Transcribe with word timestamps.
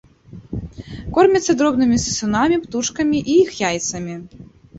Корміцца 1.17 1.51
дробнымі 1.59 1.97
сысунамі, 2.05 2.57
птушкамі 2.65 3.23
і 3.35 3.37
іх 3.45 3.53
яйцамі. 3.71 4.19